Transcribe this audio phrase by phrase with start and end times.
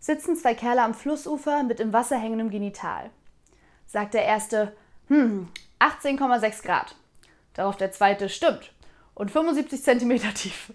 [0.00, 3.10] sitzen zwei Kerle am Flussufer mit im Wasser hängendem Genital.
[3.86, 4.74] Sagt der erste,
[5.08, 6.96] hm, 18,6 Grad.
[7.54, 8.72] Darauf der zweite, stimmt.
[9.14, 10.72] Und 75 Zentimeter tief.